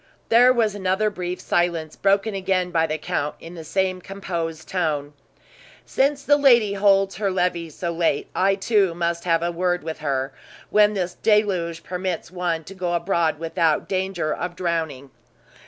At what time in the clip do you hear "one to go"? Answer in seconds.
12.31-12.95